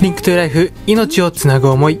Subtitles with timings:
[0.00, 1.98] リンクトゥライフ命をつなぐ思い。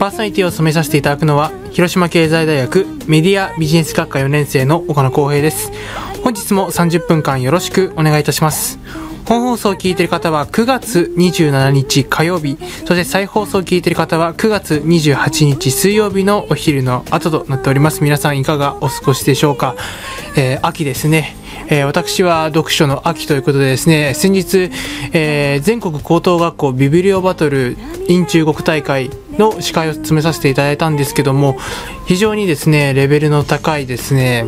[0.00, 5.70] パーソナリティを務めさせていただくのは広島経済大学メディアビジネス学科4年生の岡野光平です。
[6.24, 8.80] 本日も30分間よろしくお願いいたします。
[9.28, 12.56] 本放送を聞いている方は9月27日火曜日。
[12.86, 18.02] そして再放送を聞いている方は9月28日水曜日のお昼の後となっております。
[18.02, 19.76] 皆さんいかがお過ごしでしょうか、
[20.34, 21.36] えー秋ですね。
[21.68, 24.70] えー私は読書の秋ということでですね先日、
[25.12, 27.76] えー全国高等学校ビビリオバトル
[28.08, 31.58] in 中国大会の司会を務めさせていただいたんですけども
[32.06, 34.46] 非常にですねレベルの高いですね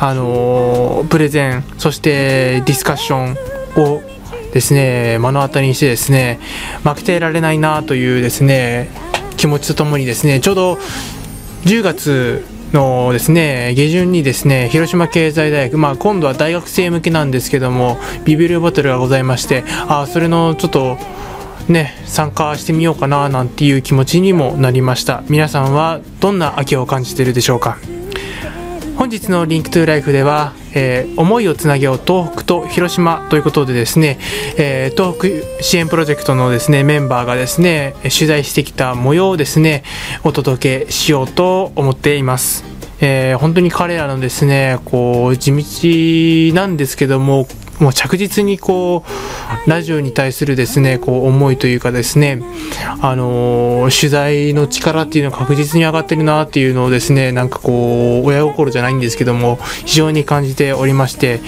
[0.00, 3.36] あのープレゼンそしてディスカッション
[3.76, 4.15] を
[4.56, 6.40] ですね目の当たりにしてですね
[6.82, 8.88] 負けてられないなというですね
[9.36, 10.78] 気持ちとともにですねちょうど
[11.64, 20.96] 10月のですね下旬にですね広島経済大学、まあ、今度は大学生向けなんですけどもビビるバトルがございましてあーそれのちょっと
[21.68, 25.22] ね参加してみようかななんていう気持ちにもなりました。
[25.28, 27.76] 皆さんはどんな秋を感じているでしょうか？
[28.96, 34.18] 本日のリンクトゥライフでは、えー思いをつなげよう東北と広島ということでですね、
[34.58, 39.84] えー東北支援プロジェクトのですねメンバーがですね取材してきた模様をですね
[40.24, 42.64] お届けしようと思っています。
[43.00, 47.46] えー本当に彼らのですねこう地道なんですけども
[47.80, 49.04] もう着実にこ
[49.66, 52.40] うラジオに対するですねこう思いというかですね
[53.00, 61.40] あのー取材の力っていうのが確実に上がってるなっていうのをですねなんかこう親心じゃないんですけども非常に感じておりまして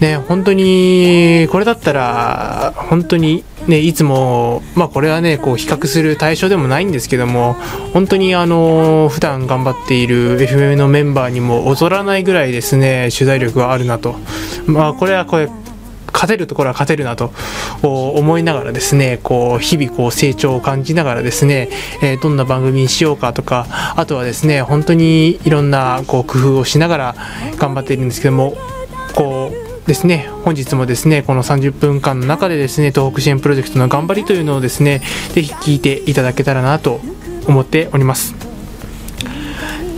[0.00, 7.54] ね本当にこれだったら本当にねいつもまあこれはねこう比較する対象でもないんですけども
[7.92, 14.16] 本当にあの普段頑張っている FM のメンバーにも劣らないぐらいですね取材力があるなと。
[14.66, 15.48] まあこれはこれ
[16.12, 17.32] 勝てるところは勝てるなと
[17.82, 21.68] 思いながらですねこう日々こう成長を感じながらですね、
[22.02, 23.66] えどんな番組にしようかとか
[23.96, 27.14] あとはですね本当にいろんなこう工夫をしながら
[27.56, 28.54] 頑張っているんですけども
[29.14, 35.00] こうですね本日もですねこの30分間の中でですね東北支援プロジェクトの頑張りというのをですね
[35.32, 37.00] ぜひ聞いていただけたらなと
[37.46, 38.49] 思っております。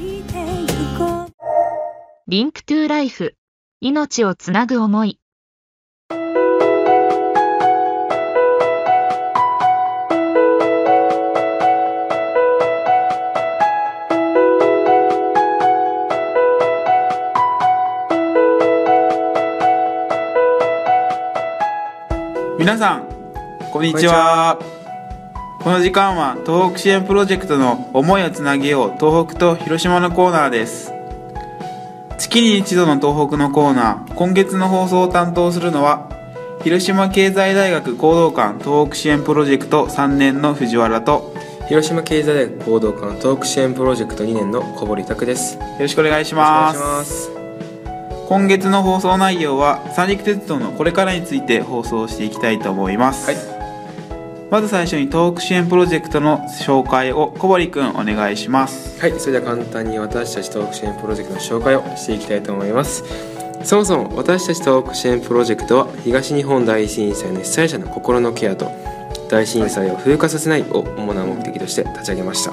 [2.26, 3.34] リンクトゥライフ
[3.80, 5.19] 命をつなぐ思い
[22.60, 23.08] 皆さん
[23.72, 24.58] こんにちは
[25.62, 30.92] この時間は東北支援プロジェクトの思いをつなげよう東北と広島のコーナーです
[32.18, 36.10] 月に一度の東北のコーナー今月の放送を担当するのは
[36.62, 41.32] 広島経済大学行動館東北支援プロジェクト3年の藤原と
[41.66, 45.56] 広島経済大学行動館東北支援プロジェクト2年の小堀拓です。
[45.56, 47.39] よよろしくお願いします。
[48.30, 53.28] 今月の放送内容は三陸鉄道のこれからについて放送していきたいと思います、
[54.52, 59.00] まず最初に東北支援プロジェクトの紹介を小堀くんお願いします。
[59.00, 63.02] はい、それでは簡単に私たち東北支援プロジェクトの紹介をしていきたいと思います。
[63.64, 68.70] そもそも私たち東北支援プロジェクトは東日本大震災の被災者の心のケアと
[69.28, 72.52] 大震災を風化させないを主な目的として立ち上げました。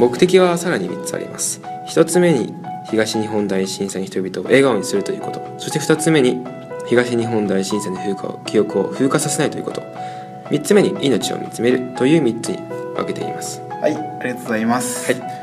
[0.00, 1.60] 目的はさらに3つあります。
[1.86, 2.52] 1つ目に
[2.90, 5.40] 東日本大震災の人々を笑顔にするということ。
[5.58, 6.44] そして2つ目に
[6.86, 9.82] 東日本大震災の風化を記憶を風化させないということ。
[10.50, 12.56] 3つ目に命を見つめるという3つに
[12.96, 13.60] 分けています。
[13.80, 15.38] はいありがとうございます、はい。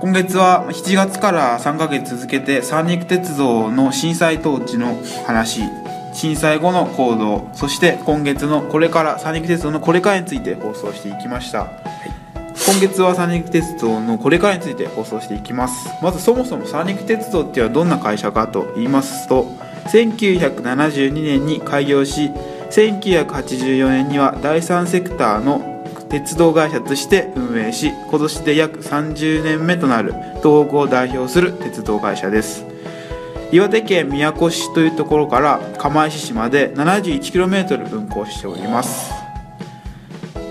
[0.00, 4.96] 今月は7月から3ヶ月続けて三陸鉄道の震災当地の
[5.26, 5.62] 話
[6.12, 11.68] 震災後の行動そして今月のこれから三陸鉄道のこれからについて放送していきました、
[12.70, 15.88] 今月は三陸鉄道のこれからについて放送していきます。
[16.02, 19.44] まずそもそも三陸鉄道っていうのはどんな会社かと言いますと
[19.86, 22.30] 1972年に開業し
[22.70, 30.12] 1984年には第三セクターの鉄道会社として運営し今年で約30年目となる
[30.42, 32.66] 東北を代表する鉄道会社です。
[33.50, 39.17] 岩手県宮古市というところから釜石市まで 71km 運行しております。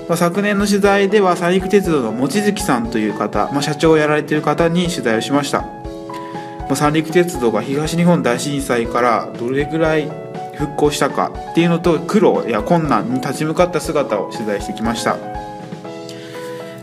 [0.08, 10.10] まあ昨年の取材では三陸鉄道の望月さんという方、まあ、社長をやられている方に取材をしました、まあ三陸鉄道が東日本大震災からどれぐらい
[10.56, 15.18] 復興したかっていうのと苦労や困難に立ち向かった姿を取材してきました。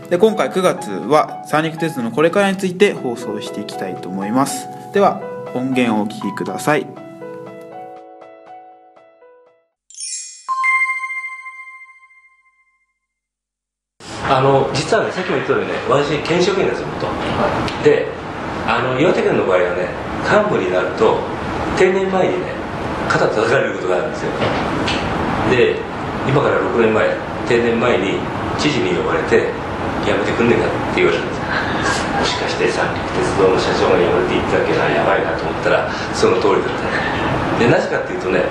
[0.09, 4.67] で今回9月は三陸鉄道のこれからについて放送していきたいと思います。
[4.93, 5.21] では
[5.55, 7.04] 音源をお聴きください。
[14.29, 17.07] あの実はねさっきも言ったようにね私県職員なんですよ元。
[17.83, 18.09] で
[18.65, 19.93] あの岩手県の場合はね
[20.25, 21.21] 幹部になると
[21.77, 22.53] 定年前にね
[23.07, 24.31] 肩叩かれることがあるんですよ。
[25.49, 25.77] で
[26.25, 27.05] 今から6年前
[27.47, 28.17] 定年前に
[28.57, 29.53] 知事に呼ばれて
[30.01, 31.33] 辞めてくんねえかって言われたんで
[31.85, 37.59] すもしかして三陸鉄道の社長が辞めるって言ったっけなやばいなと思ったらその通りだった。
[37.59, 38.41] でなぜかっていうとね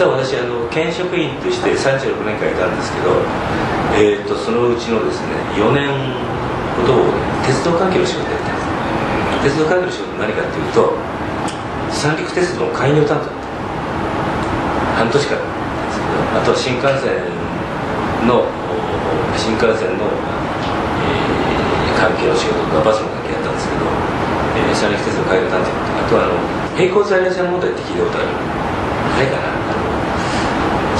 [0.00, 3.20] 実は私あの県職員として36年間いたんですけど
[3.92, 5.92] えー、とそのうちのですね4年
[6.72, 7.04] ほど
[7.44, 8.56] 鉄道関係の仕事やってま
[9.44, 9.44] す。
[9.44, 10.96] 鉄道関係の仕事何かっていうと
[11.92, 13.28] 三陸鉄道の開業担当
[14.96, 15.44] 半年間ですけど
[16.32, 17.20] あとは新幹線
[18.24, 18.48] の
[19.36, 25.68] 新幹線の、えー関係の仕事とかバスの関係やったんですけど、えー三陸鉄道開業担当。
[25.68, 26.40] あとはあの
[26.72, 28.32] 並行在来線問題って聞いたことある。
[29.20, 29.59] ないかな。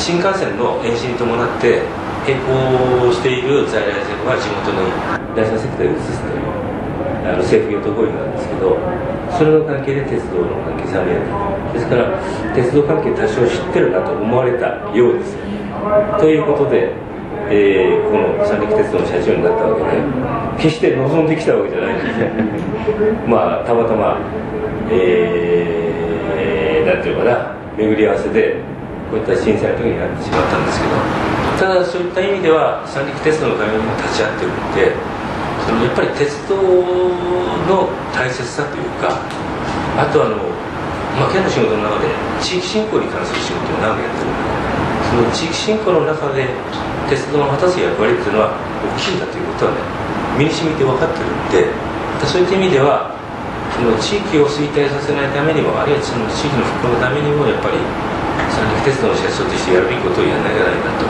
[0.00, 1.84] 新幹線の延伸に伴って
[2.24, 4.80] 並行している在来線は地元の
[5.36, 6.48] 第三セクターに移すという
[7.28, 8.48] あの政府与党合意なんです。
[8.48, 8.80] けど
[9.36, 11.20] それの関係で鉄道の関係3年
[11.76, 12.16] ですから
[12.56, 15.36] 鉄道関係多少知ってるなと思われたようです
[16.16, 16.96] ということで、
[17.52, 24.16] えーこの三陸鉄道の社長になったわけで決して望んできたわけじゃないんですまあたまたま
[24.90, 27.60] えー、なんていうかな。
[27.80, 28.62] 巡り合わせで
[29.10, 30.94] こういった震災の時になってしまったんですけど
[31.58, 34.94] ただそういった意味では三陸鉄道の会にも立ち会ってるんで
[35.66, 39.18] そのやっぱり鉄道の大切さというか
[39.98, 40.38] あとあの、
[41.18, 42.06] まあ、県の仕事の中で
[42.38, 44.50] 地域振興に関する仕事を長くやってるんで
[45.10, 46.46] その地域振興の中で
[47.10, 49.82] 鉄道の果たす役割っていうのは大きいんだということはね
[50.38, 51.66] 身に染みて分かってるんで
[52.24, 53.10] そういった意味では
[53.74, 57.78] その地域を衰退させないためにもあるいはその地域の復興のためにもやっぱり
[58.84, 61.04] 鉄道の社長としてやるべきことをやらなきゃならないなと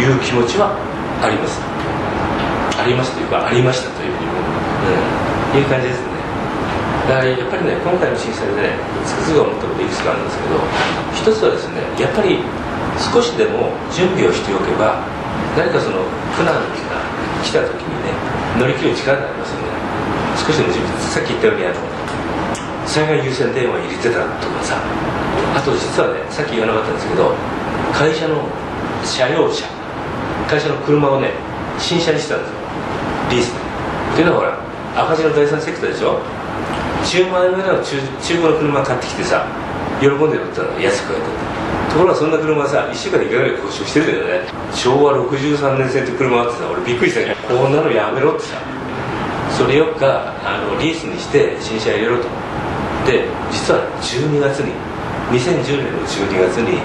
[0.00, 0.72] いう気持ちは
[1.20, 1.60] あります
[2.80, 4.32] ありますというかありましたというふうに、
[5.52, 6.10] うん、いう感じですね
[7.04, 10.56] だからやっぱりね今回の震災でねつくづく思ったこといくつかあるんですけど
[11.12, 12.40] 一つはですねやっぱり
[12.96, 15.04] 少しでも準備をしておけば
[15.56, 16.00] 何かその
[16.32, 16.64] 苦難が
[17.44, 18.16] 来た時にね
[18.56, 19.68] 乗り切る力がありますよね
[20.40, 21.80] 少しでも準備さっき言ったようにあの
[22.88, 24.80] 災害優先電話入れてたとかさ
[25.56, 27.34] あと実はねさっき言わなかったんですけど
[27.92, 28.46] 会社の
[29.04, 29.66] 車用車
[30.48, 31.32] 会社の車をね
[31.78, 32.56] 新車にしてたんですよ。
[33.30, 33.52] リース。
[33.52, 33.60] で
[34.12, 36.20] っていうのはほら赤字の第三セクターでしょ
[37.04, 39.46] ？10万円ぐらいの中中古の車買ってきてさ
[40.00, 40.80] 喜んで乗ったの。
[40.80, 44.48] 安く買えたところがそんな車さ1週間でいかがで故障してるんだよね。
[44.74, 48.60] 昭和63年製って車あってさ俺びっくりしたねこんなのやめろってさ。
[49.56, 52.28] それよっかあのリースにして新車入れろと。
[53.06, 54.72] で実は12月に
[55.30, 56.82] 2010年の12月に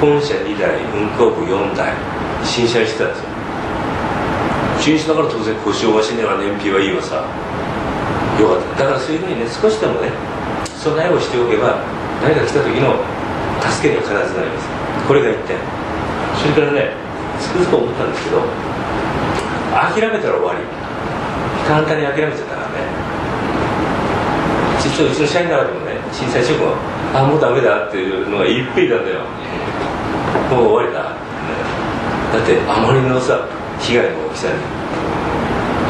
[0.00, 1.92] 本社2台運行部4台
[2.42, 3.28] 新車にしてたんですよ。
[4.80, 7.22] 新車だから当然故障はしねえわ燃費はいいわさ。
[8.40, 8.88] よかった。
[8.88, 10.08] だからそういうふうにね少しでもね
[10.74, 11.84] 備えをしておけば
[12.24, 12.96] 何か来た時の
[13.60, 14.66] 助けには必ずなります。
[15.06, 15.60] これが1点。
[16.40, 16.96] それからね
[17.38, 18.40] つくづく思ったんですけど
[19.70, 20.64] 諦めたら終わり。
[21.68, 22.61] 簡単に諦めちゃった
[25.02, 26.76] からね実はうちの社員の中でもね震災直後
[27.14, 29.24] あもうダメだっていうのがいっぺいたんだよ
[30.50, 33.48] もう終わりだ、だってあまりのさ
[33.80, 34.60] 被害の大きさに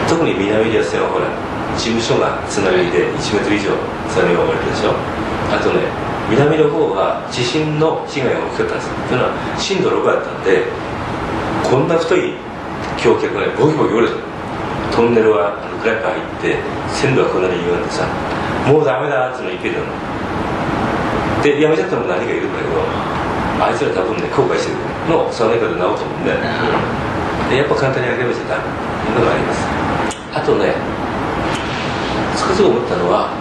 [0.08, 1.26] 特に南リア線はほら
[1.76, 3.74] 事務所が津波で1メートル以上
[4.08, 4.94] 津波が生まれたでしょ
[5.50, 5.88] あとね
[6.30, 10.64] 南の方は地震の被害が大きかったんですというのは震度6だったんで
[11.66, 12.34] こんな太い
[13.02, 14.32] 橋脚がねボキボキ折れた
[14.94, 16.60] トンネルはあのクラッカー入って
[16.92, 18.06] 線路はこんなに歪んでさ
[18.68, 19.86] もうダメだっつうの言ってたの。
[21.42, 22.78] でやめちゃったのも何かいるんだけど
[23.58, 24.78] あいつら多分ね後悔してる。
[25.10, 26.38] のその中で直すと思うんね
[27.50, 29.66] でやっぱ簡単に諦めちゃダメというのがあります。
[30.32, 30.74] あとね
[32.36, 33.34] つくづく思ったのは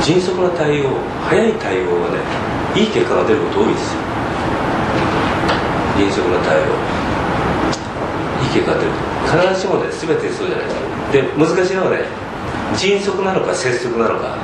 [0.00, 2.22] 迅速な対応早い対応がね
[2.74, 4.00] いい結果が出ること多いですよ。
[5.98, 6.72] 迅速な対応。
[8.42, 8.90] 意見が出る。
[9.26, 10.66] 必ずしもね全てそうじゃない。
[10.66, 10.78] です
[11.12, 12.06] で難しいのはね
[12.76, 14.38] 迅速なのか拙速なのか、う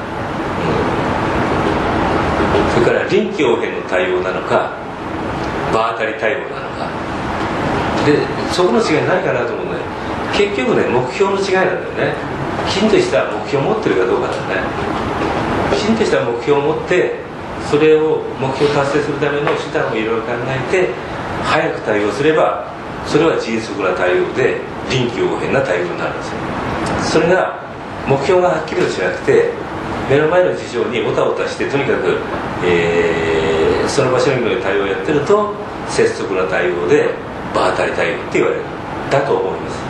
[2.71, 4.73] ん、それから臨機応変の対応なのか。
[5.73, 6.89] 場当たり対応なのか。
[8.07, 9.81] でそこの違いないかなと思うね
[10.33, 12.15] 結局ね目標の違いなんだよね。
[12.67, 14.63] きちんとした目標を持ってるかどうかだよね。
[15.77, 17.21] きちんとした目標を持って
[17.71, 20.89] それを目標達成するための手段をいろいろ考えて
[21.45, 22.73] 早く対応すれば
[23.07, 27.21] それは迅速な対応で臨機応変な対応になるんですよ。
[27.21, 27.68] それが
[28.09, 29.53] 目標がはっきりとしなくて
[30.09, 32.17] 目の前の事象におたおたしてとにかく、
[32.65, 35.53] えー、その場所にの対応をやってると
[35.87, 37.13] 拙速な対応で
[37.55, 38.63] 場当たり対応って言われる。
[39.11, 39.81] だと思います。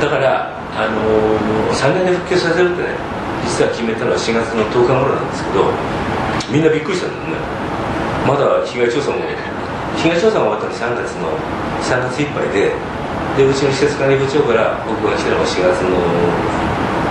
[0.00, 2.92] だからあのー、3年で復旧させるってね
[3.48, 5.72] 実は決めたのは4月の10日頃なんですけど
[6.52, 7.40] みんなびっくりしたんだよね。
[8.28, 9.24] まだ被害調査も
[9.96, 11.32] 被害調査が終わったの3月の
[11.80, 12.76] 3月いっぱいで
[13.36, 15.96] でうちの施設管理部長から僕が来たのが4月の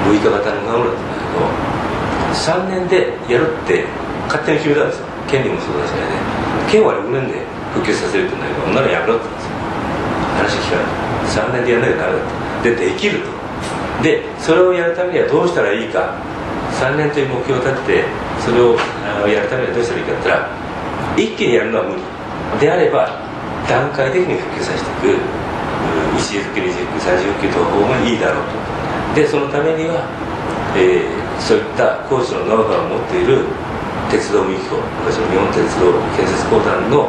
[0.06, 1.42] 6日型のガムだったんだけど
[2.34, 3.86] 3年でやるって
[4.28, 5.06] 勝手に決めたんですよ。
[5.26, 6.06] 権利もそうだしね。
[6.70, 7.42] 県は6年で
[7.74, 9.58] 復旧させるって言うんだけど女のやめろって言うんですよ。
[10.38, 10.94] 話聞かない
[11.26, 12.30] 3年でやらなきゃダメだっ
[12.64, 12.76] て。
[12.76, 13.30] でできると。
[14.04, 16.14] でそれをやるためにはどうしたらいいか。
[16.76, 18.10] 3年という目標を立てて
[18.44, 18.76] それを
[19.26, 20.52] やるためにはどうしたらいいかって言ったら
[21.16, 22.04] 一気にやるのは無理。
[22.60, 23.08] であれば
[23.70, 25.18] 段階的に復旧させていく。
[26.18, 28.65] 一時復旧二次復旧三次復旧等方がいいだろうと。
[29.16, 30.04] でそのためには、
[30.76, 33.48] えー、そういった工事のノウハウを持っている
[34.12, 35.88] 鉄道機構昔の日本鉄道
[36.20, 37.08] 建設公団の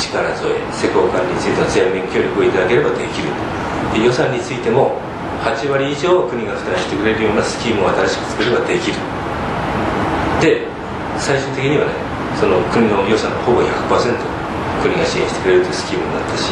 [0.00, 3.28] 力添え施工管理についての強めに協力をいただければできる。
[3.94, 4.98] 予算についても
[5.44, 8.96] 8割以上国が負担してくれるようなスキームを新しく作ればできる。
[10.40, 10.66] で
[11.18, 11.92] 最終的にはね
[12.40, 14.16] その国の予算のほぼ100%
[14.82, 16.50] 国が支援してくれるというスキームになったし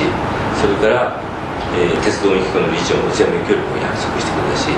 [0.60, 1.31] それから、
[1.72, 4.68] えー、鉄道機構の理事長も全面協力を約束してくれたし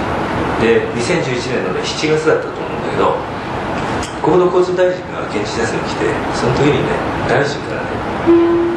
[0.62, 3.18] で2011年の、ね、7月だったと思うんだけど
[4.22, 6.94] 国土交通大臣が現地視察に来てその時にね
[7.26, 7.90] 大臣からね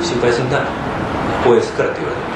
[0.01, 0.65] 心配するんだ
[1.45, 2.27] 応援するからって言われて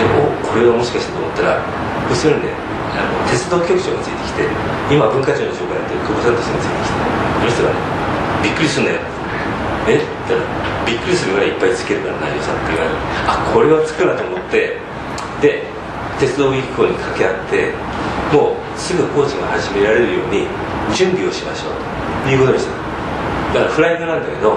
[0.00, 1.60] でおこれはもしかしてと思ったら
[2.08, 2.54] 後ろにね
[2.94, 4.48] あの鉄道局長がついてきて
[4.88, 7.76] 今文化庁の長官やってる久保さんとしてがついてきてこの人がね
[8.42, 9.00] びっくりするんだよ。
[9.88, 9.96] え？
[9.96, 14.78] って言ったらびっくりするぐらいいっぱいつけるから内容さんって言われるあこれはつくなと思って
[15.42, 15.66] で
[16.20, 17.74] 鉄道機構に掛け合って
[18.32, 20.46] もうすぐ工事が始められるように
[20.94, 21.74] 準備をしましょう
[22.24, 22.72] ということにした。
[23.58, 24.56] だからフライトなんだけど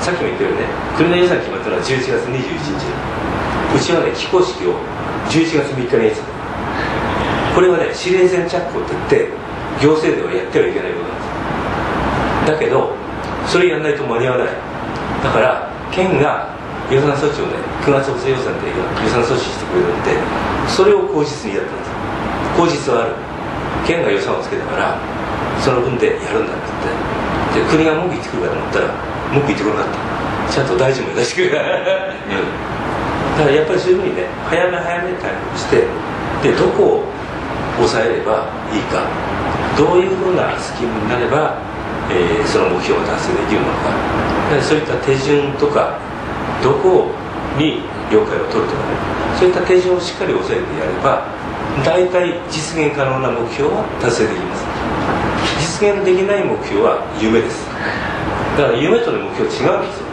[0.00, 0.66] さっきも言ったようにね
[0.96, 2.84] 国の予算決まったのは11月21日。
[3.74, 4.76] うちはね起工式を
[5.32, 6.28] 11月3日にやってた。
[7.54, 9.28] これはね指令船着工って言って
[9.80, 11.16] 行政ではやってはいけないことなん
[12.44, 12.52] です。
[12.52, 12.92] だけど
[13.46, 14.48] それやらないと間に合わない。
[15.24, 16.51] だから県が
[16.90, 18.74] 予算措置をね9月補正予算で予
[19.08, 20.16] 算措置してくれるんで
[20.66, 21.90] それを口実にやったんです
[22.56, 23.14] 口実はある
[23.86, 24.98] 県が予算をつけたから
[25.62, 26.72] その分でやるんだって
[27.54, 28.94] 言ってで国が文句言ってくるかと思ったら
[29.32, 31.78] 文句言ってこなかったちゃんと大臣も出してくれる、うん、
[33.38, 35.86] だからやっぱりそういうふうにね早め早めに対応して
[36.42, 37.12] でどこを
[37.76, 39.08] 抑えればいいか
[39.78, 41.56] どういうふうなスキームになれば、
[42.10, 43.96] えー、その目標を達成できるのか
[44.60, 46.11] そういった手順とか。
[46.62, 47.10] どこ
[47.58, 48.94] に了解を取るとかね。
[49.38, 51.26] そういった手順をしっかり押さえてやれば
[51.84, 54.64] 大体実現可能な目標は達成できます。
[55.58, 57.66] 実現できない目標は夢です。
[58.56, 60.06] だから夢との目標違うんですよ。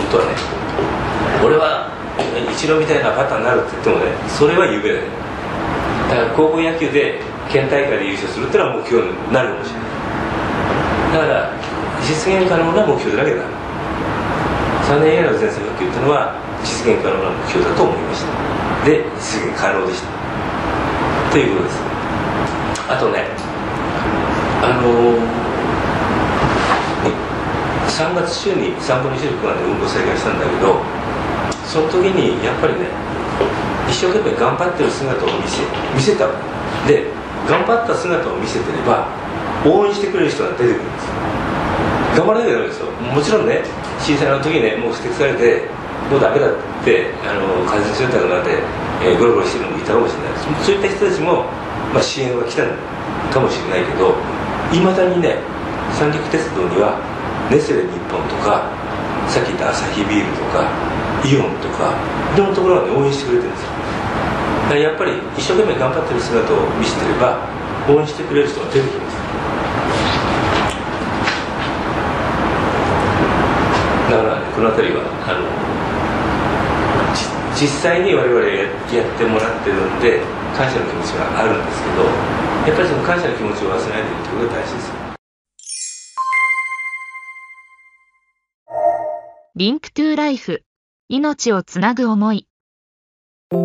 [0.00, 0.34] 本当はね。
[1.44, 1.92] 俺は
[2.50, 5.02] 一郎みたいなパターンになるって言ってもねそれは夢だよ。
[6.08, 7.20] だから高校野球で
[7.52, 9.90] 県大会で優勝するっていうのは目標になるかもしれない。
[11.12, 11.52] だから
[12.02, 13.59] 実現可能な目標だけだ。
[14.90, 16.34] 3年以内の全線復旧っていうのは
[16.66, 18.34] 実現可能な目標だと思いました。
[18.82, 20.10] で実現可能でした。
[21.30, 21.78] ということです。
[22.90, 23.30] あとね
[24.66, 25.22] あのー、
[27.86, 30.82] 3月中に散歩に26まで運動再開したんだけど
[31.62, 32.90] その時にやっぱりね
[33.86, 35.62] 一生懸命頑張ってる姿を見せ
[35.94, 36.26] 見せた。
[36.90, 37.06] で
[37.46, 39.06] 頑張った姿を見せてれば
[39.64, 41.06] 応援してくれる人が出てくるんです。
[42.18, 42.90] 頑張らなきゃダメですよ。
[42.90, 43.62] もちろんね
[44.00, 45.68] 震災の時ねもう指摘されて
[46.10, 46.54] もうダメだっ
[46.84, 48.58] てあの感染症だなんて、
[49.04, 51.44] えー、ゴロゴロしてるのもいたかもしれないそういった人たちも、
[51.92, 52.72] まあ、支援は来たの
[53.30, 54.16] かもしれないけど
[54.72, 55.38] いまだにね
[55.94, 56.98] 三陸鉄道には
[57.50, 58.70] ネスレ日本とか
[59.28, 60.66] さっき言ったアサヒビールとか
[61.22, 61.94] イオンとか
[62.34, 63.70] いろんなところがね応援してくれてるんですよ。
[64.70, 67.42] やっぱり一生懸命頑張ってる姿を見せてれば
[67.90, 69.18] 応援してくれる人が出てきます。
[74.16, 75.46] から、ね、この辺りはあの
[77.54, 78.70] 実際に我々やっ
[79.18, 80.22] てもらってるんで
[80.56, 82.04] 感謝の気持ちがあるんですけど
[82.66, 85.00] やっぱりその感謝の気持ちを忘れないでいるということが大事です
[89.56, 90.64] リンクトゥライフ。
[91.10, 92.46] 命をつなぐ思い。
[93.50, 93.58] は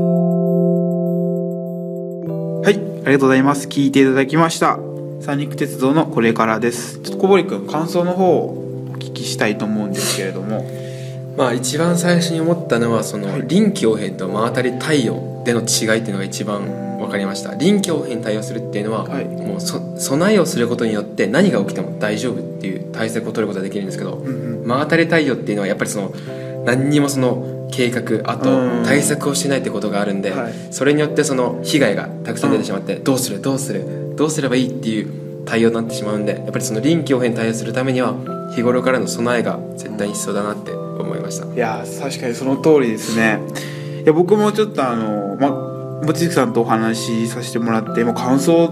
[2.70, 3.68] い、ありがとうございます。
[3.70, 4.80] 聞いていただきました。
[5.22, 7.00] 三陸鉄道のこれからです。
[7.00, 8.65] ちょっと小堀君、感想の方
[9.16, 10.66] きしたいと思うんですけれども。
[11.38, 16.62] まあ一番最初に思ったのはその臨機応変と真当たり対応での違いっていうのが一番
[16.98, 17.56] 分かりました。
[17.56, 19.26] 臨機応変に対応するっていうのは、はい。
[19.26, 24.68] もうそ備えをすることによって何が起きても大丈夫っていう対策を取ることができるんですけど、うんうん。
[24.68, 26.14] 真当たり対応っていうのはやっぱりその
[26.66, 28.84] 何にもその計画あとうん。
[28.86, 30.54] 対策をしないってことがあるんで、はい。
[30.72, 38.16] それによってその被害がたくさん出てしまって、どうするどうするどうすればいいっていう対応になってしまうんでやっぱりその臨機応変に対応するためには
[38.56, 41.46] 日頃からの備えが絶対に必要だなって思いました。
[41.46, 43.40] いやー確かにその通りですね。
[44.04, 45.50] いや僕もちょっとあのま
[46.02, 48.66] 望月さんとお話しさせてもらってもう感想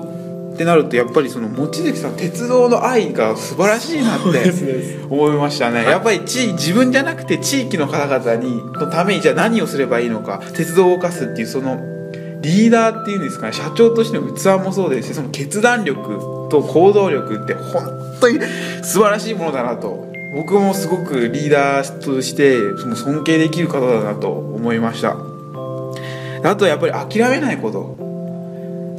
[0.54, 4.54] ってなるとやっぱりその望月さん鉄道の愛が素晴らしいなって
[5.10, 5.84] 思いましたね。
[5.84, 11.80] やっぱり地自分じゃなくて地域の方々にのためにじゃあ何をすればいいのか鉄道を動かすっていうその
[12.42, 17.84] リーダーっていうんですかね社長としての器もそうですしその決断力と行動力って本
[18.22, 18.40] 当に
[18.84, 20.12] 素晴らしいものだなと。
[20.36, 25.16] 僕もすごくリーダーとしてその尊敬できる方だなと思いました。
[26.44, 27.98] あとやっぱり諦めないこと。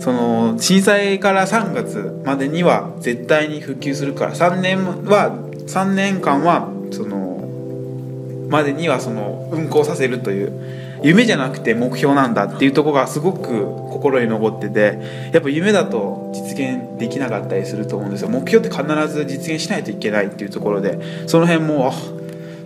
[0.01, 5.33] その震災から3月までには絶対に復旧するから3年は
[5.67, 10.84] 3年間はそのまでにはその運行させるという。
[11.05, 18.31] 夢じゃなくて目標なんだっていうところがすごく心に残っててやっぱ夢だと実現できなかったりすると思うんですよ。
[18.31, 21.93] 目標って必ず実現しないといけないっていうところでその辺もあ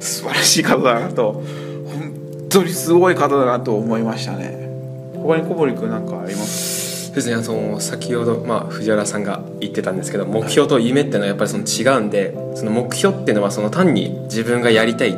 [0.01, 4.57] 素晴らしい方だなと本当にすごい方だなと思いましたね。
[5.15, 7.13] 他に小堀君なんかあります？
[7.13, 7.43] ですね。
[7.43, 15.17] その先ほど、まあ、藤原さんが言ってたんですけど目標と夢っていうのはやっぱりその違うんでその目標っていうのはその単に自分がやりたい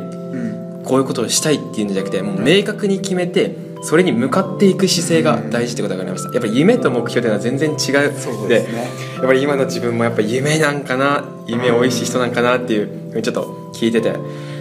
[0.83, 6.33] こういうことをしたいっていうんじゃなくてもう明確に決めてそれに向かっていく姿勢が大事ってことが分かりました。
[6.33, 8.13] やっぱり夢と目標っていうのは全然違う。
[8.17, 8.89] そうでですね。
[9.15, 14.13] やっぱり今の自分もやっぱり夢なんかな夢多いし人なんかなっていうふうにちょっと聞いてて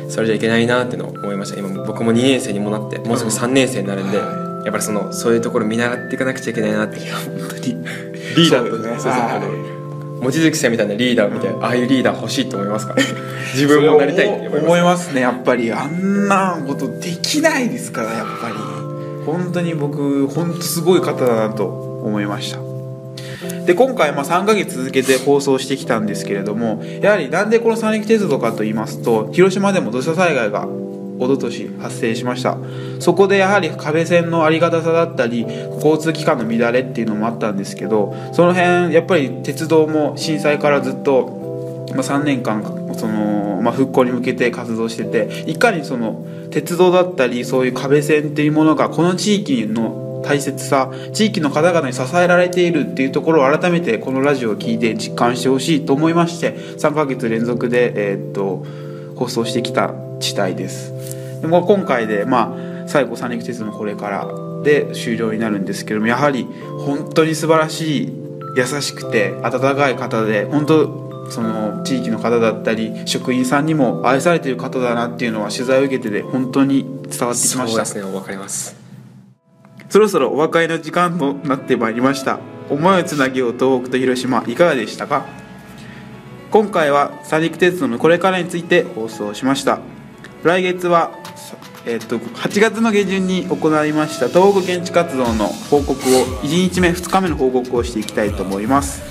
[0.09, 1.59] それじゃいけないなっていうのを思いました。
[1.59, 8.11] 今僕も2年生にもなってもうすぐ3年生になるんで、はやっぱりそのそういうところ見習っていかなくちゃいけないなって本当に。
[8.37, 9.70] リーダーとねそうですね
[10.21, 12.95] 望月さんみたいなリーダーみたいなああいうリーダー欲しいと思いますか？
[13.55, 15.73] 自分もなりたいって思いますねやっぱり。
[15.73, 18.55] あんなことできないですからやっぱり。
[19.27, 22.59] 本当に僕本当すごい方だなと思いました。
[23.67, 30.67] で今回まあ3ヶ月続けて放送してきたんですけれどもやはりなんでこの三陸鉄道かと言いますと広島でも土砂災害が
[31.21, 32.57] 一昨年発生しました。
[32.99, 35.43] そこでやはり壁線のありがたさだったり
[35.75, 41.41] 交通機関の乱れっていうのもあったんですけどその辺やっぱり鉄道も震災からずっと
[41.91, 42.63] まあ、3年間
[42.97, 58.65] その、まあ、復興に向けて活動してていかにその鉄道だったりそういう壁線っていうものがこの地域の大切さ地域の方々に支えられているっていうところを改めてこのラジオを聞いて実感してほしいと思いまして3ヶ月連続で、えーっと
[59.21, 61.41] 放送してきた地帯です。
[61.41, 62.55] でも今回で、ま
[62.85, 64.29] あ、最後三陸鉄道のこれから
[64.63, 66.47] で終了になるんですけどもやはり
[66.79, 68.13] 本当に素晴らしい
[68.57, 77.67] 優しくて温かい方で本当その地域の方だったり職員さんにも愛されている方だなっていうのは取材を受けてで本当に伝わってきました。
[77.67, 78.77] そうですねわかります。
[79.89, 82.39] そろそろお別れの時間となってまいりました。
[82.69, 85.25] 思いをつなげよう東北と広島いかがでしたか？
[86.51, 89.81] 今回は三陸鉄道のこれからについて放送しました
[90.43, 95.97] 来月は、さえっと8月の下旬に行いました東北現地活動の報告を
[96.43, 99.03] 1日目2日目の報告をしていきたいと思います。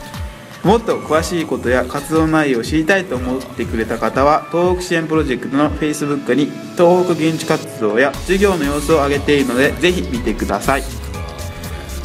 [0.64, 10.84] もっと詳しいことや活動内容を知りたいと思ってくれた方は東北支援プロジェクトの Facebook に東北現地活動や授業の様子を上げているのでぜひ見てください。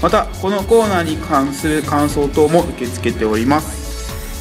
[0.03, 3.84] またこのコーナーに関する感想等も受け付けております。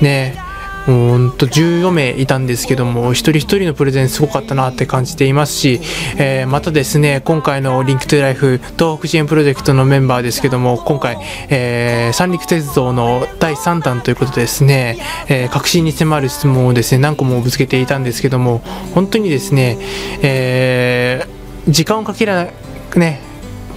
[0.00, 0.45] ね
[0.88, 5.80] うんと14名いたんですけども一人一人のプレゼンすごかったなって感じていますし、
[6.16, 11.18] えーまたですね今回のリンクトゥライフ東北支援プロジェクトのメンバーですけども今回、
[11.50, 18.58] えー三陸鉄道の第3弾ということですね、えー確信に迫る質問をですね何個もぶつけていたんですけども
[18.94, 19.78] 本当にですね、
[20.22, 21.36] えー
[21.68, 22.48] 時間をかけら
[22.94, 23.20] ね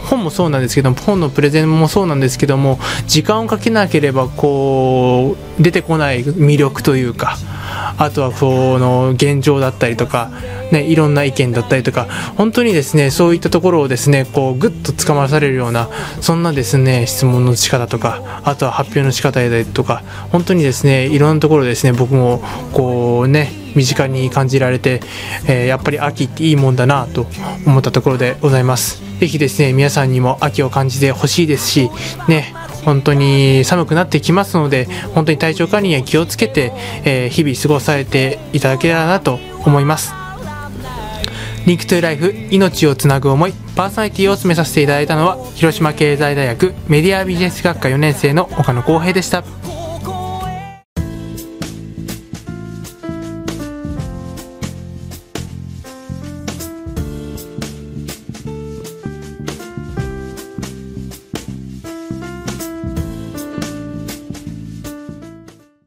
[0.09, 7.37] 本もそうなんですけども本のプレゼンもそうなんですけども時間をかけなければこう出てこない魅力というか
[7.97, 10.31] あとはこの現状だったりとか、
[10.71, 15.89] ね、いろんな意見だったりとか本当にですねそういったところをですねこうぐっとつかまされるような
[16.21, 22.41] そんなですね質問の仕方とかあとは発表の仕方だとか本当にですねいろんなところですね僕も
[22.73, 25.01] こうね身近に感じられて、
[25.47, 27.27] えーやっぱり秋っていいもんだなと
[27.65, 29.01] 思ったところでございます。
[29.19, 31.89] ぜひですね皆さんにも秋を感じてほしいですし
[32.29, 32.53] ね
[32.85, 40.13] 本当に寒くなってきますので本当に体調管理には気をつけて、えー日々過ごされていただけたらなと思います。
[41.65, 49.58] リンクトゥライフ命をつなぐ思いパーソナリティを務めさせていただいたのは広島経済大学メディアビジネス学科4年生の岡野光平でした。